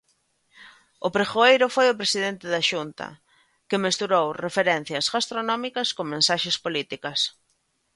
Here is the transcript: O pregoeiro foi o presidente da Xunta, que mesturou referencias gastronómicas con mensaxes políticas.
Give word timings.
O 1.07 1.09
pregoeiro 1.15 1.65
foi 1.75 1.87
o 1.89 1.97
presidente 2.01 2.45
da 2.53 2.61
Xunta, 2.69 3.07
que 3.69 3.81
mesturou 3.85 4.27
referencias 4.45 5.05
gastronómicas 5.15 5.87
con 5.95 6.05
mensaxes 6.13 6.57
políticas. 6.65 7.19